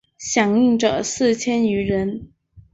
[0.17, 2.31] 响应者四千余人。